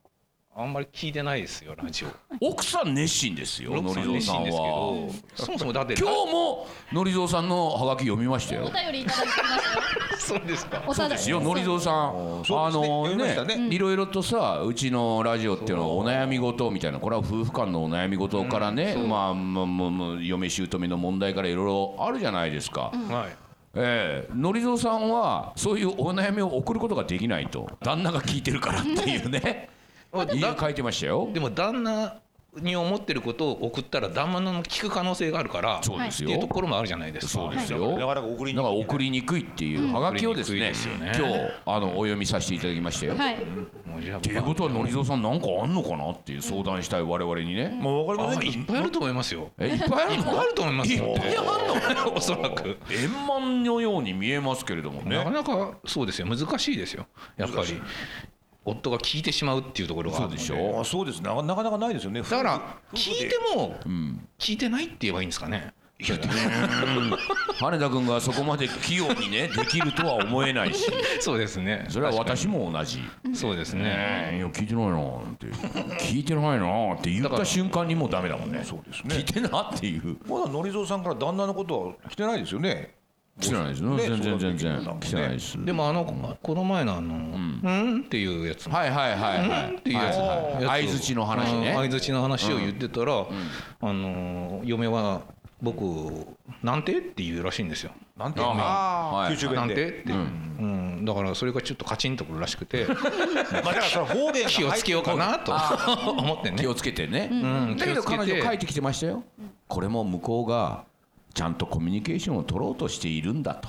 [0.57, 2.09] あんまり聞いてないですよラジオ。
[2.09, 4.49] は 奥さん熱心ですよのりぞうさんは。
[4.49, 8.65] どそもそもだって 今日ものりぞうさんのハガキ読みましたおよ。
[8.65, 9.45] 便りいただきました。
[9.79, 9.83] よ
[10.19, 10.83] そうですか。
[10.87, 11.95] おただですよのりぞうさん。
[11.95, 12.11] あ
[12.71, 13.69] のねね。
[13.75, 22.91] いろいろとさうちのラジオっていうのはお悩み事みたいなこれは夫婦間のお悩み事からねまあまあまあまあ嫁姑の問題からいろいろあるじゃないですか。
[23.09, 23.37] はい。
[23.77, 29.71] ええのりぞうさんはそういうお悩みを送ることができないと旦那が聞いてるからっていうね
[30.13, 31.31] 書いてましたよ。
[31.33, 32.21] でも旦那
[32.57, 36.31] に思ってることを送ったら旦那の聞く可能性があるからそうですよ。
[36.31, 37.33] っていうところもあるじゃないですか。
[37.33, 41.13] そうですなよかなか送りにだから送りにくいっていうハガキをですね送りにくいですよね。
[41.15, 43.17] 今日あのお読みさせていただきましたよ。
[43.17, 43.37] はい。
[43.87, 47.69] もうじゃあっていうことはのりぞうさんなんかあんのかなっていう相談したい我々にね。
[47.69, 49.51] もう分かりまあせんいっぱいあると思いますよ。
[49.57, 50.17] えいっぱいあるの？
[50.17, 51.05] いっぱいあると思いますよ。
[51.05, 52.15] いっぱいあんの？
[52.15, 52.79] おそらく。
[52.91, 55.17] 円満のように見えますけれどもね。
[55.17, 56.27] なかなかそうですよ。
[56.27, 57.07] 難しいですよ。
[57.37, 57.81] やっぱり
[58.71, 60.39] 夫が聞いてしまうっていうところがあるので。
[60.39, 62.23] そうでしょあそうですなかなかなかないですよね。
[62.23, 63.77] だから聞いても
[64.39, 65.73] 聞いてないって言えばいいんですかね。
[67.59, 70.91] 羽田君がそこまで器用にねできるとは思えないし。
[71.21, 71.87] そうですね。
[71.89, 73.03] それは私も同じ。
[73.35, 74.37] そうですね。
[74.37, 75.47] いや聞いてないなーって。
[76.03, 78.63] 聞いてないなーって言った瞬間にもうダメだもんね。
[78.65, 79.17] そうですね。
[79.17, 80.17] 聞いてなっていう。
[80.27, 82.95] まだのりぞうさんから旦那のことは来てないですよね
[83.41, 86.05] 来てないですね全然全然来てないですでもあの
[86.43, 87.15] この前のあの
[87.63, 88.01] うん。
[88.01, 88.69] っていうやつ。
[88.69, 89.77] はいはいはいはい。
[89.77, 90.11] っていうや
[90.61, 90.67] つ。
[90.67, 91.73] 相槌の話ね。
[91.75, 93.27] 相づちの話を言ってたら、
[93.81, 95.23] あの嫁は
[95.63, 95.83] 僕
[96.63, 96.99] なんて？
[96.99, 97.93] って言うらしいんですよ。
[98.17, 98.41] なんて？
[98.43, 99.35] あはい。
[99.35, 99.59] 九州弁で。
[99.59, 99.89] なんて？
[99.89, 101.05] って、うん。
[101.05, 102.87] だからそれがちょっとカチンとくるらしくて。
[102.89, 105.53] まあだからその方言が気をつけようかなと
[106.11, 106.57] 思ってね。
[106.59, 107.77] 気をつけてね、ん。
[107.77, 109.23] だけど彼女書いてきてましたよ、
[109.69, 110.85] これも向こうが
[111.33, 113.69] ちゃんとコミュニケーションを取ろうとしているんだと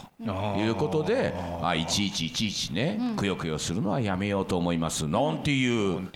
[0.58, 5.08] いうことであいちいちいちいちね、くよくよするのはやめようと思います。
[5.08, 6.14] なんていうお便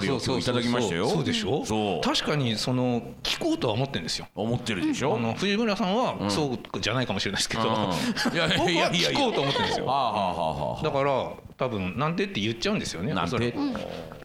[0.00, 1.08] りを今日いただきましたよ。
[1.08, 1.64] そうでしょ？
[1.64, 2.00] そう。
[2.02, 4.28] 確かにその聞こうとは思ってるんですよ。
[4.34, 8.34] 思ってるでしょ、あの藤村さんはそうじゃないかもしれないですけど、うん。
[8.34, 9.86] いやいやいや聞こうと思ってるんですよ。
[9.86, 13.14] だから多分なんてって言っちゃうんですよね。
[13.14, 13.58] なんておそらく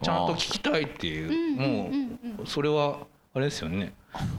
[0.02, 1.54] ちゃんと聞きたいっていう。
[1.54, 1.90] も
[2.42, 2.98] うそれは
[3.34, 3.92] あれですよね。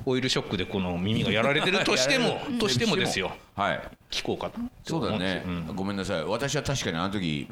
[0.06, 3.32] オイルショックでこの耳がやられてるとしても としてもですよ。
[3.56, 3.82] はい。
[4.10, 5.44] 聞こうかとそうだね、
[5.76, 6.24] ごめんなさい。
[6.24, 7.48] 私は確かにあの時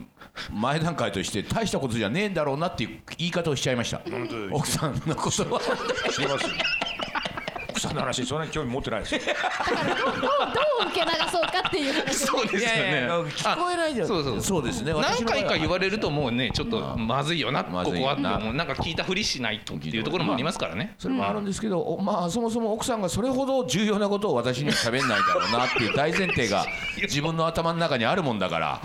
[0.53, 3.99] 前段階として大したことじゃねえんだろうなっていう言い方をしちゃいました。
[4.51, 5.59] 奥さんのことは。
[6.13, 6.45] 知ります？
[7.93, 8.25] の話？
[8.25, 9.15] そんなに興味持ってないです。
[9.15, 10.27] よどうど
[10.85, 12.15] う受け流そうかっていう話。
[12.15, 13.07] そうですよね。
[13.35, 14.07] 聞こえないじゃん。
[14.07, 14.63] そうそうそう。
[14.63, 14.93] ですね。
[14.93, 18.39] 何回か言われれるともうねちょっとまずいよなここはってな。
[18.39, 20.95] もうなんか聞いたふりしないとっていうところもありますからね。
[20.97, 26.65] それもあるんですけど、おまあそもそも奥さんがそれほど重要なことを私には喋んないだろうなっていう大前提が
[27.03, 28.81] 自分の頭の中にあるもんだから、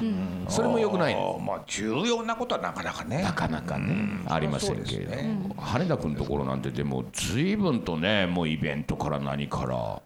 [0.48, 1.14] それも良くない。
[1.14, 3.22] まあ重要なことはなかなかね。
[3.22, 10.02] なかなかね、ありませんけれども、羽田君のところなんてでも随分とねもうイベントから何から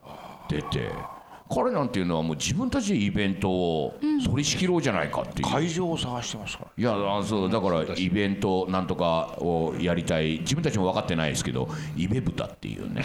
[0.48, 1.11] 出て。
[1.52, 5.48] 彼なんていうのはもう自分たちでイベントを取り仕切ろうじゃないかっていう。
[5.48, 6.70] 会場を探してますから。
[6.76, 10.38] いやあそうだからイベントなんとかをやりたい。
[10.40, 13.04] 自分たちも分かってないですけどイベブタっていうね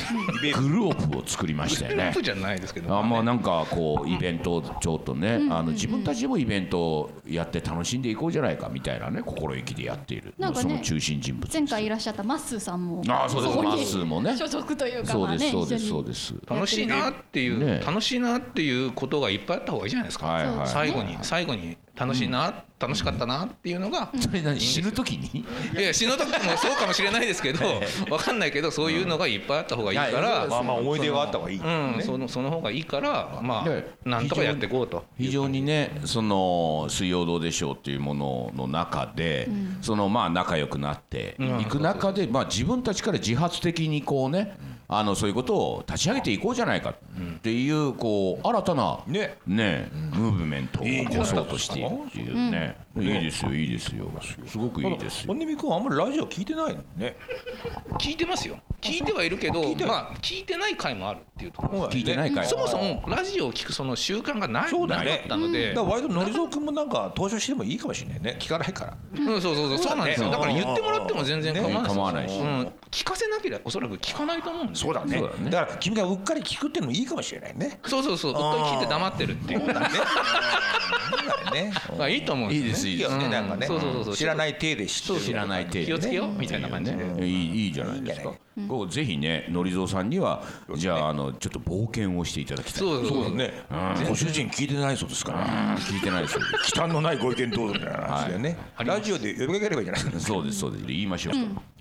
[0.56, 2.12] グループを作りましたよね。
[2.14, 2.98] そうじゃないですけど。
[2.98, 10.34] あまあなんかこうイベントをちょっとねあの自分たちでもイベントをやって楽しんでいこうじゃないかみたいなね心意気でやっている。
[10.38, 13.58] なんかねその中心人物前回いらっしゃったマッスーさんもああそうです。
[13.58, 14.38] マッスーもね。
[14.38, 16.34] 所属というかそうですそうですそうです。
[16.48, 17.82] 楽しいなっていう、ね。
[17.86, 20.68] 楽しいなっていうことがいっぱいあった方がいいじゃないですか、はいはい。
[20.68, 24.60] 最後に最後に楽しいな、楽しかったなっていうのが、それ何？
[24.60, 25.44] 死ぬ時に？
[25.78, 27.66] いや死ぬ時もそうかもしれないですけど
[28.10, 31.60] わかんないけどそういうのがいっぱいあった方がいいから、そうまあまあ思い出があった方がいい。
[31.60, 35.06] うん、そのその方がいいからまであなんとかやっていこうと。
[35.18, 39.50] 非常にねその「水曜どうでしょう」っていうものの中で、
[39.82, 44.56] そのまあ仲良くなっていく中で、まあ、自分たちから自発的にこうね
[44.90, 46.92] あのそういうことを立ち上げていこうじゃないか。
[46.92, 46.94] っ
[47.42, 49.38] ていうこう新たなね。
[49.46, 54.12] ねムーブメントを起こそうとしているっていうねいいですよいいですよ。
[54.46, 55.34] すごくいいですよ。
[55.34, 57.16] 本音君あんまりラジオ聞いてないのね。
[58.00, 58.58] 聞いてますよ。
[58.82, 65.12] 聞いてはいるけど聞いてはまあ聞いてない回もあるっていうところ聞いてないかいそもそもラジオを聞くその習慣がないそうだね。
[65.12, 65.70] なかったので。
[65.70, 68.38] だから割とのりぞう君もなんか登場してもいいかもしれないね。
[68.42, 68.98] 聞かないから。
[69.16, 69.98] うん、そうそうそうそう。
[69.98, 70.30] なんですよ。
[70.30, 71.84] だから言ってもらっても全然構わない。
[71.84, 72.40] ですよ構わないし。
[72.40, 75.20] うん、聞かせなければおそらく聞かないと思うんですよそうだね。
[75.20, 77.80] そうだから君がうっかり聞くっていうのもいいかもしれないね。
[77.86, 78.32] そうそうそう。
[78.32, 79.60] うっかり聞いて黙ってるっていう。
[79.60, 79.80] そうだ
[81.52, 81.72] ね。
[82.14, 83.68] いいと思うんですすいいですいいよねなんかね。
[83.68, 84.16] そうそうそうそう。
[84.16, 85.20] 知らない体で知ってる。
[85.22, 86.98] 知らない程度気をつけようみたいな感じで。
[86.98, 87.26] ね。
[87.26, 88.34] いいいいじゃないですか。
[88.68, 90.44] こうぜひね、のりぞうさんには、
[90.76, 92.82] じゃあ、あの、ちょっと冒険をしていただきたい。
[92.82, 93.54] そうそうそうね
[94.08, 95.46] ご主人聞いてないそうですから。
[95.78, 96.36] 聞いてないです。
[96.36, 96.42] よ。
[96.66, 98.58] 忌憚のないご意見どうぞみたいな話だよね。
[98.80, 100.04] ラジオで呼びかければいいじゃない？
[100.06, 100.86] ですかそうです、そうです。
[100.86, 101.34] 言いましょう。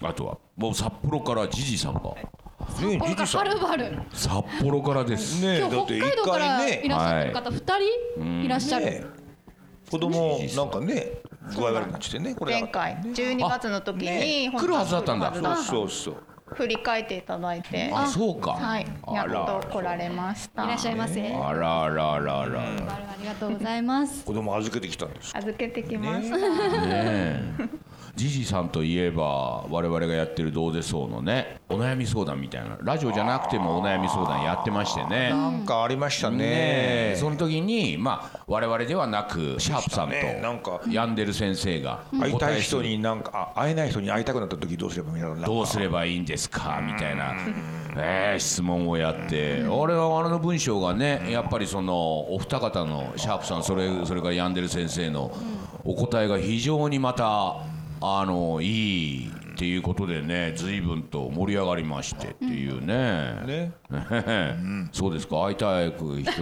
[0.02, 2.00] あとは、もう札幌からジジさんが。
[2.00, 3.98] ねこれがはるばる。
[4.12, 5.40] 札幌からです。
[5.40, 7.60] ね今日北海道からいらっしゃってる方二
[8.16, 8.84] 人いらっしゃる。
[8.86, 9.04] ね
[9.90, 11.12] 子供なんかね
[11.54, 15.30] 具合悪くなっちゃってねこれ前回12月の時に来るはずだったんだ。
[15.30, 17.90] 本当はそうそう振り返っていただいて。
[17.92, 18.52] あ、そうか。
[18.52, 18.86] はい。
[19.12, 20.64] やっと来られました。
[20.64, 21.34] いらっしゃいませ。
[21.34, 22.60] あらあらあらあら。
[22.60, 24.24] ありがとうございます。
[24.24, 26.42] 子供預けてきたんです預けてきました、ね
[26.86, 27.42] え。
[28.16, 35.30] ジジさんといえば我々がやってるどうでそうのねお悩み相談みたいなラジオじゃなくてもお悩み相談やってましてね。
[35.30, 36.36] なんかありましたね。
[36.36, 36.44] ね
[37.12, 37.16] え。
[37.18, 40.40] その時にまあ我々ではなくシャープさんとね。
[40.42, 45.34] なんかヤンデル先生が会いたい人になんかあ会えない人に会いたくなった時どうすればいいな。
[45.34, 47.34] どうすればいいんですかみたいな、
[47.96, 55.36] えー質問をやって、俺はあの文章がねやっぱりそのお二方のシャープさんそれそれからヤンデル先生の
[55.84, 57.56] お答えが非常にまた
[58.00, 63.42] あのいいっていうことでね随分と盛り上がりましてっていうね。
[63.46, 63.72] ね。
[64.92, 65.46] そうですか。
[65.46, 66.32] 会いたい人。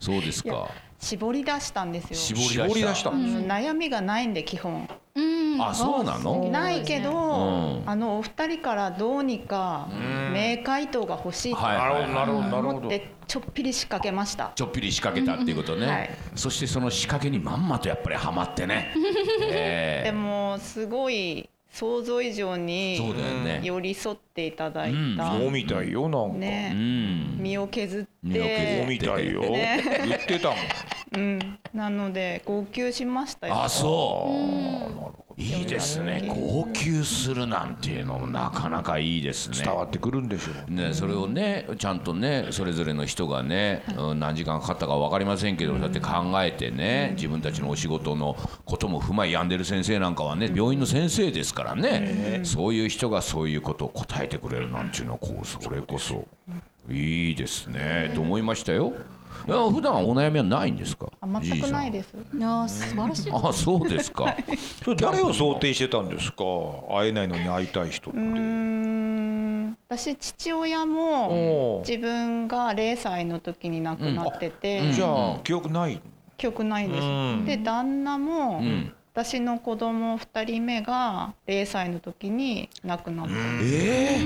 [0.00, 0.68] そうですか。
[0.98, 2.16] 絞り出したんですよ。
[2.16, 2.64] 絞り出した。
[2.68, 5.62] 絞り出したうん悩みがないんで基本うん。
[5.62, 6.48] あそうなの？
[6.50, 7.82] ないけど、うん。
[7.86, 9.88] あのお二人からどうにか
[10.32, 12.14] 名回答が欲しいとはいはいはい。
[12.14, 14.52] なるほどなるほど思ってちょっぴり仕掛けました。
[14.54, 16.10] ちょっぴり仕掛けたっていうことね、はい。
[16.34, 18.92] そしてその仕掛けにまんまとやっぱりハマってね、
[19.50, 23.60] えでもすごい想像以上にそうだよね。
[23.62, 25.16] 寄り添っていただいうん。
[25.16, 27.36] た、そうみたいよなんか、うん。
[27.38, 30.58] 身を削っ身を削そうてみたいよ、ね言ってたもん。
[31.12, 33.62] うん、なので号泣しましたよ。
[33.62, 34.89] あそう
[35.40, 36.24] いいですね。
[36.28, 39.62] 号泣するなんていうのもなかなかいいですね。
[39.64, 46.10] 伝わってくるんでしょうね、それをねちゃんとねそれぞれの人がね、うん何時間かかったか分かりませんけど、そうやって考
[46.42, 56.28] えてね自分たちのお仕事のことも踏まえ病んでる先生なんかはね病院の先生ですからね、そういう人がそういうことを答えてくれるなんていうのはこうそれこそ
[56.90, 58.92] いいですね、と思いましたよ。
[59.46, 61.06] いや普段お悩みはないんですか？
[61.20, 62.14] あ全くないでです。
[62.36, 63.32] いやー素晴らしい。
[63.32, 64.36] あそうですか。
[64.84, 66.44] それ誰を想定してたんですか？
[66.90, 69.76] 会えないのに会いたい人って、うーん。
[69.88, 76.00] 私父親も自分が0歳の時に亡くなってて、じゃあ記憶ない？
[76.36, 77.06] 記憶ないんです、う
[77.42, 77.44] ん。
[77.44, 84.18] で旦那も、ん私の子供2人目が0歳の時に亡くなった、ええ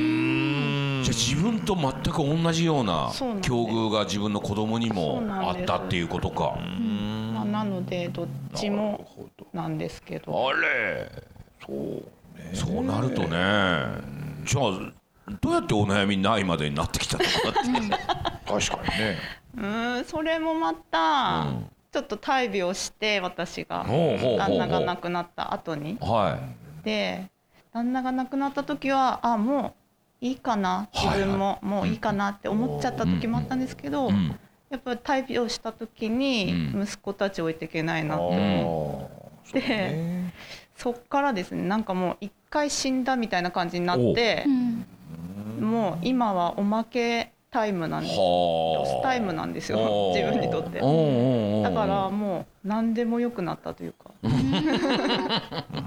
[1.02, 3.10] じゃあ自分と全く同じような
[3.42, 6.56] 境遇が自分の子供にそもあったっていうことか。
[7.34, 9.04] まあ、なのでどっちも
[9.52, 10.50] なんですけど。
[10.50, 11.10] あれ？
[12.52, 13.28] そうなるとね
[14.44, 14.92] じゃあ
[15.40, 17.60] どうやってお悩みないまでになってきたのかって。
[18.46, 19.18] 確かにね。
[19.58, 23.86] うーんそれもまた、うんちょっと大病して私が。
[23.86, 25.96] 旦那が亡くなった後に。
[26.00, 26.40] は
[26.82, 27.30] で
[27.72, 29.76] 旦那が亡くなった時はあも
[30.20, 30.88] ういいかな。
[30.92, 34.36] 自分ももういいかなって思っちゃった時もあったんですけど、い、うん、
[34.70, 36.82] やっぱり大病した時にうん。
[36.82, 40.32] 息子たち置いていけないなってあ思ーって、
[40.74, 44.84] そっからですねなんかもう一回死んだみたいな感じになってうん。
[45.60, 48.16] もう今はおまけタイムなんです。
[48.16, 48.22] ロ
[48.80, 50.12] はスタイムなんですよ。
[50.12, 50.80] 自分にとって。
[50.80, 54.10] だからもう何でも良くなったというか。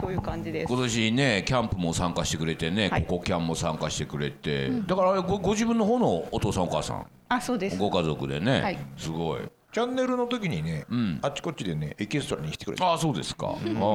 [0.00, 0.72] そういう感じです。
[0.72, 3.04] 今年ねキャンプも参加してくれてね、はい。
[3.04, 7.06] ここキャンも参加してくれて、だからごご自分の方のお父さんお母さん？
[7.28, 7.78] あそうです。
[7.78, 8.78] ご家族でね、はい。
[8.96, 9.40] すごい
[9.72, 11.18] チャンネルの時にね、ん。
[11.22, 13.86] あっちこっちでねエキストラにしてくれてああそうですか、はあはあは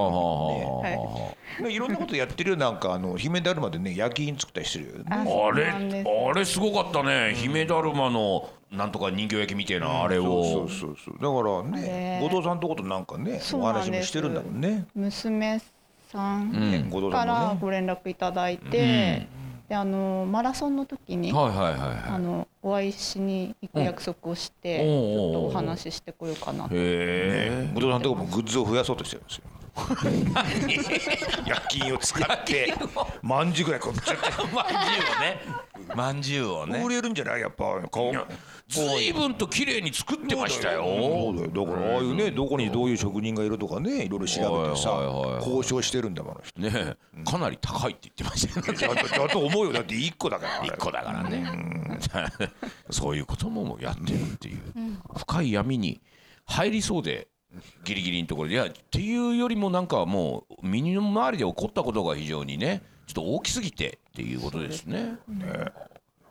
[0.84, 1.64] あはあ。
[1.64, 1.72] ね。
[1.72, 2.56] いろんなことやってるよ。
[2.56, 5.04] なんかあの姫だるまでね焼き印作ったりしてるよ。
[5.04, 11.16] ねあれあれすごかったね、姫だるまのなんとか人形焼きみたいなあれそをうそうそう。
[11.22, 14.88] だからねね後藤さんとことなんかねお話もしてるんだもんね。
[14.96, 15.62] 娘
[16.12, 17.40] さんね後藤かさんもね。
[17.50, 19.28] らご連絡いただいて、
[19.68, 26.76] であのマラソンの時に、はいはいはいはあのお会いしに行く約束をして、うんちょっとお話ししてこようかなと。
[26.76, 27.72] いへえ。
[27.74, 29.44] 後藤さんとこもグッズを増やそうとしてるんですよ
[31.46, 32.74] 焼き印を使って
[33.22, 34.18] まんじゅうぐらいこうちょっ
[34.54, 35.42] まんじゅうをね。
[35.96, 36.80] まんじゅうをね。
[36.80, 37.42] と売れるんじゃない？
[37.42, 38.12] やっぱ顔
[38.68, 40.84] ずいぶんと綺麗に作ってましたよ。
[40.84, 41.66] そうだよ。
[41.68, 44.90] だからああいうねどこにどういう職人がいるとかねいろいろ調べてさ
[45.40, 49.02] 交渉してるんだもんねかなり高いって言ってましたよね。
[49.06, 49.74] だと思うよ。
[49.74, 50.68] だって1個だからあれ。
[50.68, 51.46] 一個だからね。
[52.90, 54.62] そういうこともやってるっていう。
[55.18, 56.02] 深い闇に
[56.46, 57.28] 入りそうで
[57.84, 58.56] ギリギリのところで。
[58.56, 65.18] いやっていうよりもなんかもう身の回りで起こったことが非常にねちょっと大きすぎてっていうことですね。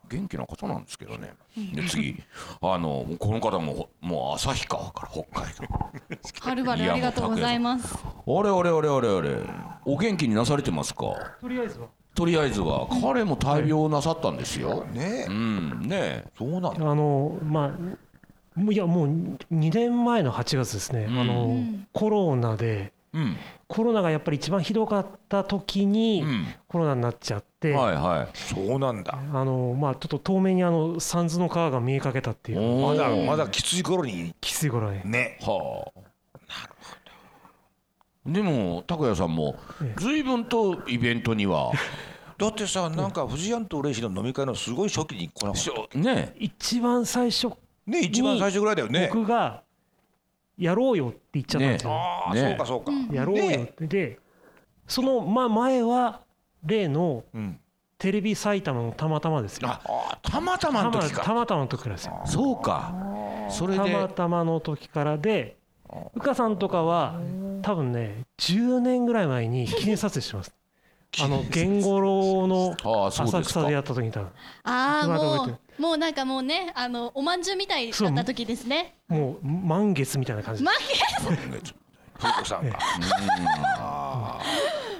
[0.09, 1.35] 元気な方なんですけどね。
[1.75, 2.23] で次。
[2.61, 5.65] あのこの方ももう旭川から北海道。
[6.43, 7.93] はるばるありがとうございます。
[7.97, 9.37] あれあれあれあれあれ。
[9.85, 11.07] お元気になされてますか？
[11.41, 11.89] とりあえずは。
[12.15, 12.87] とりあえずは。
[13.03, 14.85] 彼も大病なさったんですよ。
[14.93, 15.81] ねうん。
[15.89, 16.71] ねそうなんだ。
[16.89, 17.71] あのまあ
[18.59, 19.07] いやもう
[19.53, 22.93] 2年前の8月ですね、あのコロナで。
[23.13, 23.37] うん。
[23.69, 26.47] コロナがやっぱり一番ひどかった時にうん。
[26.69, 28.29] コロナになっちゃって、はいはい。
[28.35, 29.19] そうなんだ。
[29.33, 32.83] あのまあ、ちょっと遠目にあの三途の川が見えかけたっていう。
[32.83, 34.35] まだまだきつい頃に。
[34.41, 35.39] きつい頃ねね。
[35.43, 36.01] はあ。
[38.27, 40.01] でも拓哉さんもええ。
[40.01, 41.73] 随分とイベントには。
[42.39, 46.35] だってさなんか藤庵とレイシの飲み会のすごい初期に来なかったね。
[46.39, 47.53] 一番最初
[47.87, 49.11] ね一番最初ぐらいだよね。
[49.13, 49.63] 僕が
[50.59, 52.41] やろうよって言っちゃったんですよ、ああ、ね。
[52.41, 53.87] そうかそうか、やろうよって。
[53.87, 54.19] で
[54.87, 56.21] その、ま、前は
[56.65, 57.61] 例のうん、
[57.99, 59.69] テレビ埼玉のたまたまですよ。
[59.69, 61.23] あたまたまのたま時か。
[61.25, 62.23] たまたまの時からですよ。
[62.27, 62.95] そうか。
[63.51, 63.79] それで。
[63.79, 65.57] たまたまの時からで
[66.15, 67.21] うかさんとかは
[67.63, 70.53] 多分ね10年ぐらい前に記念撮影してます。
[71.23, 74.31] あの源五郎の浅草でやった時に多分。
[74.65, 78.95] ああもうもうなんかもうねあのおまんじゅうみたいだった時ですね。
[79.09, 80.65] もう満月みたいな感じ。
[80.65, 80.77] で満
[82.19, 82.79] 風子さんが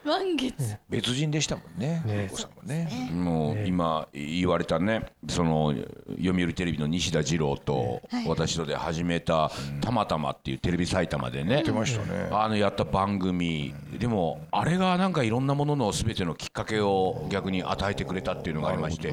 [0.07, 0.79] 満月。
[0.89, 2.03] 別人でしたもんね。
[2.07, 2.31] ね。
[2.33, 3.11] さんもね。
[3.13, 5.75] もう今言われたねその
[6.17, 9.51] 読売テレビの西田次郎と私とで始めた
[9.83, 11.63] 「たまたま」っていうテレビ埼玉でね。
[11.65, 12.29] 出ましたね。
[12.31, 13.75] あのやった番組。
[13.99, 19.13] でもあれがなんかいろんなものの全てのきっかけを逆に与えてくれたっていうのがありまして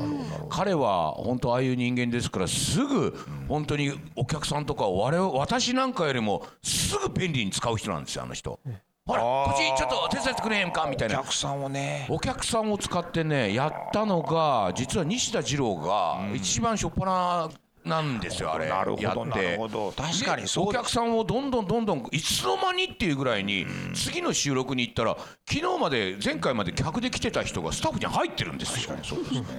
[0.50, 8.60] 彼は本当ああいう人間ですからすぐ本当にお客さんとかを我々私なんかよりもすぐ便利に使う人なんですよあの人。
[9.06, 11.20] ほらこっちちょっと手伝ってくれへんかみたいな。
[11.20, 12.08] お客さんをね。
[12.10, 17.52] お客さんを使ってねやったのが実は西田次郎が一番初っ端
[17.84, 18.70] なんですよあれ。
[18.70, 19.20] なるやって。
[19.20, 19.92] ほどなるほど。
[19.92, 25.18] 確かにでそうだお客さんをどんどんどんどんいつの間にっていうぐらいに次の収録に行ったら
[25.52, 28.96] 昨日まで前回まで客で来てた人がスタッフに入ってるんですよ。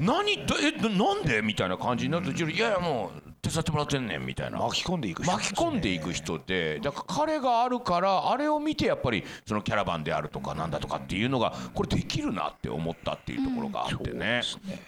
[0.00, 1.42] 何どえどなんで？
[1.42, 4.58] みたいな感じになるといやいやもう手伝ってもらってんねんみたいな。
[4.58, 14.40] 巻き込んでいく人巻き込んでいく人でだから彼があるからあれを見てやっぱりそのキャラバンであるとかなんだとかっていうのがこれできるなって思ったっていうところがあってね。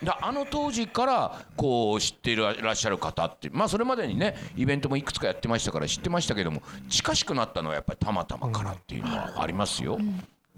[0.03, 9.99] であの当時からこう知っていらっしゃる方ってまあそれまでにねイベントもいくつかやってましたから知ってましたけども近しくなったのはやっぱりたまたまからっていうのはありますよ。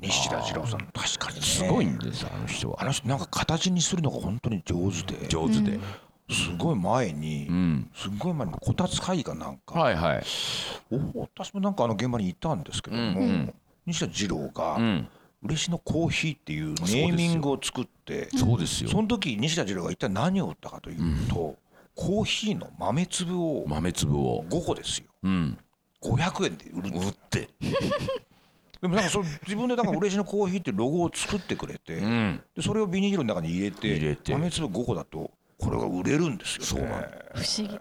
[0.00, 0.80] 西田次郎さん。
[0.94, 1.42] 確かにね。
[1.42, 2.80] すごいんですあの人は。
[2.80, 5.26] あの人なんか形にするのが本当に上手で。
[5.26, 5.80] 上手で。
[6.30, 10.22] すごい前に、んすごい前にこたつ会議かなんか、はいはい。
[10.90, 13.54] お私もなんかあの現場に行ったんですけども、うんうん
[13.86, 15.08] 西田次郎が、うん
[15.42, 18.90] 嬉野コーヒーっていうネーミングを作ってそうですよ。
[18.90, 21.56] その時西田次郎が一体何を売ったかというと、
[21.94, 24.44] コーヒーの豆粒を豆粒を。
[24.48, 25.58] 5個ですようん。
[26.02, 27.48] 500円で売る売って
[28.80, 32.42] でもなんかその自分でなんか嬉野コーヒーっていうロゴを作ってくれて、うん。
[32.56, 36.88] でそれをビニールの中に入れて入れて豆粒5個だとこれが売れるんですよ、ね、
[37.34, 37.78] 不思議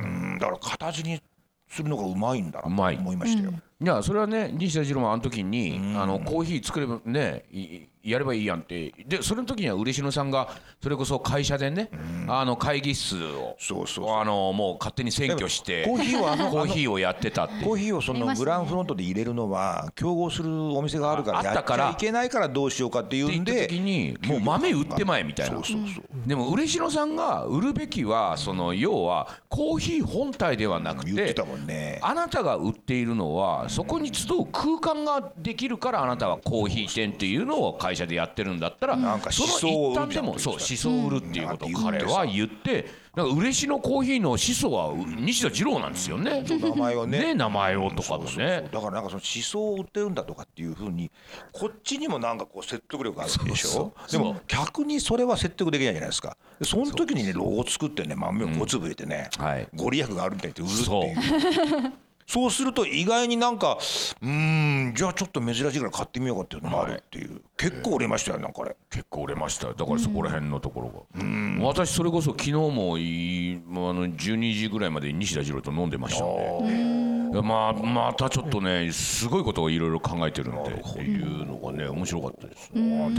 [0.00, 1.22] うんだから形に
[1.68, 2.96] するのがうまいんだなとうまい。
[2.96, 8.94] 思いましたよ、いやそれはね西田次郎もあの時に、あのコーヒー作ればねいやればいいやんって。
[9.06, 10.48] でそれの時には嬉野さんが
[10.82, 11.90] それこそ会社でね、
[12.28, 14.16] あの会議室をそうそうそう。
[14.16, 25.56] あのもう勝手に占拠してコーヒーはコーヒーをやってたってコーヒーをそのグランフロントで入れるのは競合するお店があるからやっちああったからゃいけないからどうしようかっていうんで時にもう豆売ってまえみたいな。
[25.56, 26.04] そうそうそう。
[26.26, 31.98] でも嬉野さんが売るべきはその要はコーヒー本体ではなくて言ってたもんね。
[32.02, 41.74] あなたが売っているのはそこに集う空間ができるからあなたはコーヒー店っていうのを会社でやってるんだったらなんかその一端でもそう思想を売るっていうことをうん。
[41.76, 46.42] 彼は言ってなんか嬉野コーヒーの始祖は西田次郎なんですよね。
[46.42, 47.18] 名前をね。
[47.20, 48.38] ね名前をとかもそうそうそう。
[48.44, 48.68] ね。
[48.72, 51.08] だからなんかその思想を売ってるんだとかっていうふうに
[51.52, 53.92] こっちにもなんかこう説得力があるでしょ？
[54.10, 56.36] でも逆にそれは説得できないじゃないですか。
[56.58, 59.68] でその時にねロゴ作ってね豆を5粒入れてね、はい。
[59.76, 61.92] ご利益があるみたいって売るっていう
[62.30, 63.76] そうすると意外になんか
[64.22, 68.76] うーんじゃあちょっと珍しいから買ってみようかっていうのもあるっていう、結構売れましたよなんかあれ。
[68.88, 69.74] 結構売れましたよ。
[69.74, 76.34] だからそこら辺のところが、私それこそ昨日もいあの12時ぐらいまで西田次郎と飲んでましたんで。
[76.34, 76.99] いや
[77.42, 82.70] まあまたちょっとねすごいことをいろいろ考えてるんでっていうのがね面白かったです。
[82.72, 83.14] ね。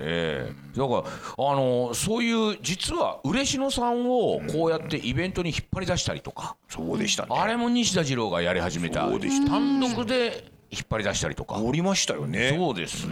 [0.00, 0.78] ええ。
[0.78, 0.98] だから
[1.50, 7.36] あのそういう実は嬉野さんをこうやってイベントに引っ張り出したりとか、そうでしたね。
[7.38, 9.02] あれも西田次郎がやり始めた。
[9.02, 12.54] 単独で引っ張り出したりとか、売りましたよね。
[12.56, 13.06] そうです。
[13.06, 13.10] よ、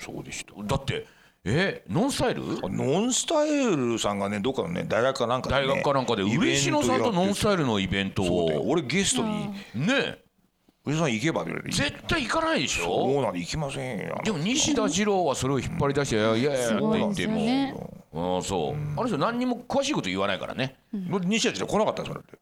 [0.00, 0.62] そうでした。
[0.62, 1.06] だって
[1.44, 2.42] えノンスタイル？
[2.70, 6.22] ノンスタイルさんがねどっかのね大学かなんかで、ね、大学かなんかで。
[6.22, 9.48] 嬉野さんとノンスタイルのイベントそうでを俺ゲストに。
[9.74, 10.18] ね
[10.86, 14.20] 「上田さん行けば」絶対行かないでしそょうなんで行きませんよ。
[14.24, 17.26] でも西田次郎はそれを引っ張り出して「いやいやいや」って言って。
[17.26, 17.74] もそうね。
[18.12, 19.00] うんそう。
[19.00, 20.76] あの人何にも詳しいこと言わないからね。
[21.10, 22.38] 俺西田ちゃん来なかったんですよだって。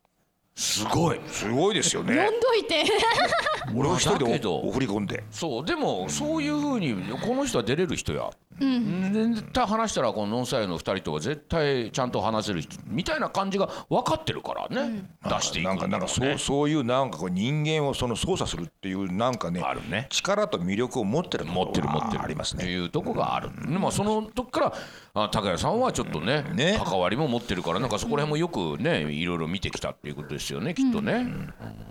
[0.57, 1.21] すごい。
[1.27, 2.85] すごいですよ呼んねどいて。
[3.75, 5.25] 俺は一人で送り込んで。
[5.31, 20.07] そうでもそういうふうにこの人は出れる人や、絶対話したらこのノンスタイルの2人とは絶対ちゃんと話せる人みたいな感じが分かってるからね、出していくなんかなんかそうそういうなんかこう人間をその操作するっていうなんかねあるね。
[20.11, 22.23] 力と魅力を持ってる持ろってる持ってる。
[22.23, 24.73] ありますってねいうとこがある、でまあその時から
[25.15, 26.81] あ高谷さんはちょっとね,、ね。
[26.85, 31.27] 関わりも持ってるからなんかそこら辺もよくねいろいろ見てきたっていうことですよねきっとね、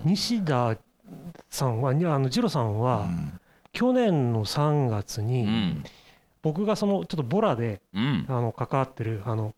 [0.05, 0.77] 西田
[1.49, 3.07] さんはにあの次郎さんは、
[3.73, 5.83] 去年の3月に、うん
[6.41, 8.25] 僕がそのちょっとボラでうん。
[8.27, 9.53] あの関わってるあの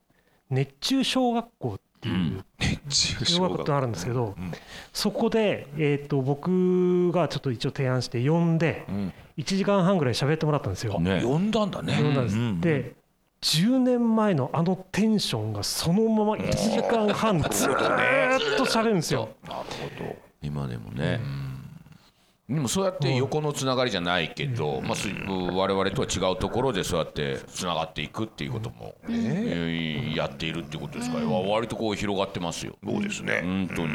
[0.50, 2.44] 熱中小学校っていう
[2.90, 3.62] 小学校。
[3.62, 4.36] ってあるんですけど、
[4.92, 8.86] そこで、えー、と僕がちょっと一応提案して呼んで
[9.38, 11.00] 1時間半ぐらい喋ってもらったんですよ。
[11.00, 11.22] ね。
[11.24, 11.96] 呼んだんだね。
[11.96, 13.02] 呼んだんです、うんで
[13.42, 19.30] 10年前のあのテンションがそのまま1時間半ずーっと喋るんですよ。
[20.44, 21.20] 今でもね、
[22.52, 32.76] でもそうやって横のつながりじゃないけど、まあ、す我々とは違うところでそうやってつながっていくっていうことも、えーやっているっていうことですから、割とこう広がってますよ。
[32.86, 33.42] そうですね。
[33.44, 33.94] 本当に。